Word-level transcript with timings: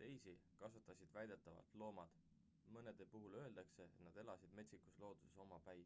teisi 0.00 0.32
kasvatasid 0.62 1.14
väidetavalt 1.18 1.72
loomad 1.82 2.18
mõnede 2.76 3.06
puhul 3.14 3.38
öeldakse 3.44 3.86
et 3.88 3.96
nad 4.08 4.18
elasid 4.24 4.56
metsikus 4.60 5.00
looduses 5.06 5.40
omapäi 5.46 5.80